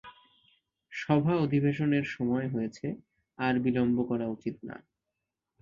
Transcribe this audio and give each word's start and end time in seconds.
সভা-অধিবেশনের 0.91 2.03
সময় 2.05 2.47
হয়েছে, 2.47 2.87
আর 3.39 3.53
বিলম্ব 3.59 3.97
করা 4.03 4.25
উচিত 4.27 4.55
হয় 4.57 4.67
না। 4.69 4.77